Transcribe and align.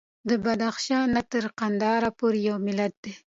د 0.29 0.31
بدخشان 0.43 1.05
نه 1.15 1.21
تر 1.31 1.45
قندهار 1.59 2.03
پورې 2.17 2.39
یو 2.49 2.57
ملت 2.67 2.93
دی. 3.03 3.13